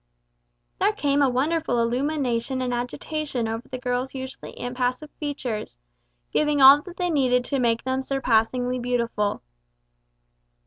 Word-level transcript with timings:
There 0.79 0.93
came 0.93 1.21
a 1.21 1.29
wonderful 1.29 1.79
illumination 1.79 2.59
and 2.63 2.73
agitation 2.73 3.47
over 3.47 3.67
the 3.69 3.77
girl's 3.77 4.15
usually 4.15 4.59
impassive 4.59 5.11
features, 5.19 5.77
giving 6.31 6.59
all 6.59 6.81
that 6.81 6.97
they 6.97 7.11
needed 7.11 7.45
to 7.45 7.59
make 7.59 7.83
them 7.83 8.01
surpassingly 8.01 8.79
beautiful. 8.79 9.43